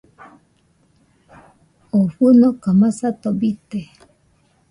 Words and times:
Oo 1.97 2.05
fɨnoka 2.15 2.69
masato 2.79 3.29
bite. 3.39 3.79